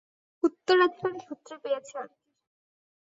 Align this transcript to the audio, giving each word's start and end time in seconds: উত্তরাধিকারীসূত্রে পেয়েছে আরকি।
উত্তরাধিকারীসূত্রে 0.43 1.55
পেয়েছে 1.63 1.93
আরকি। 1.97 2.29